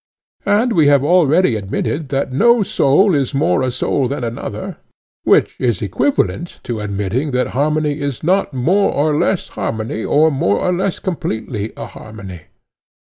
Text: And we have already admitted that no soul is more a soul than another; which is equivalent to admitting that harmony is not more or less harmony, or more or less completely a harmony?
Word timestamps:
And 0.47 0.73
we 0.73 0.87
have 0.87 1.03
already 1.03 1.55
admitted 1.55 2.09
that 2.09 2.33
no 2.33 2.63
soul 2.63 3.13
is 3.13 3.35
more 3.35 3.61
a 3.61 3.69
soul 3.69 4.07
than 4.07 4.23
another; 4.23 4.77
which 5.25 5.55
is 5.61 5.79
equivalent 5.79 6.59
to 6.63 6.79
admitting 6.79 7.29
that 7.37 7.49
harmony 7.53 7.99
is 7.99 8.23
not 8.23 8.51
more 8.51 8.91
or 8.91 9.15
less 9.15 9.49
harmony, 9.49 10.03
or 10.03 10.31
more 10.31 10.57
or 10.57 10.73
less 10.73 10.97
completely 10.97 11.71
a 11.77 11.85
harmony? 11.85 12.41